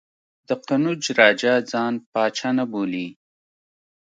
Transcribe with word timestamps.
د 0.47 0.49
قنوج 0.67 1.03
راجا 1.19 1.53
ځان 1.71 1.93
پاچا 2.11 2.49
نه 2.57 2.65
بولي. 2.71 3.07